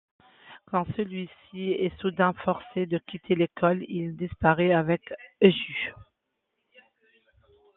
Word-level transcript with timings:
Quand 0.65 0.87
celui-ci 0.97 1.73
est 1.73 1.95
soudain 2.01 2.33
forcé 2.43 2.87
de 2.87 2.97
quitter 2.97 3.35
l'école, 3.35 3.83
il 3.87 4.15
disparaît 4.17 4.73
avec 4.73 5.03
Eun-ju. 5.43 5.93